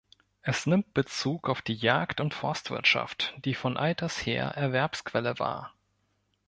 Es 0.41 0.65
nimmt 0.65 0.95
Bezug 0.95 1.47
auf 1.47 1.61
die 1.61 1.75
Jagd- 1.75 2.21
und 2.21 2.33
Forstwirtschaft, 2.33 3.35
die 3.45 3.53
von 3.53 3.77
alters 3.77 4.25
her 4.25 4.45
Erwerbsquelle 4.55 5.37
war. 5.37 5.75